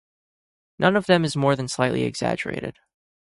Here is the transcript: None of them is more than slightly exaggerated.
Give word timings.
None 0.79 0.95
of 0.95 1.05
them 1.05 1.23
is 1.23 1.35
more 1.35 1.55
than 1.55 1.67
slightly 1.67 2.01
exaggerated. 2.05 2.79